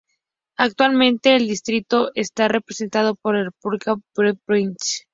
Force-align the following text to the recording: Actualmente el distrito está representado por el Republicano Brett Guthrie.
Actualmente 0.57 1.35
el 1.35 1.47
distrito 1.47 2.09
está 2.15 2.47
representado 2.47 3.13
por 3.13 3.35
el 3.35 3.45
Republicano 3.45 4.01
Brett 4.17 4.39
Guthrie. 4.47 4.71